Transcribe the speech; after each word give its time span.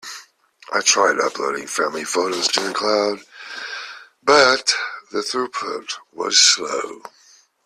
I 0.73 0.81
tried 0.81 1.19
uploading 1.19 1.67
family 1.67 2.05
photos 2.05 2.47
to 2.47 2.61
the 2.61 2.73
cloud, 2.73 3.19
but 4.23 4.73
the 5.11 5.19
throughput 5.19 5.91
was 6.13 6.39
slow. 6.39 7.03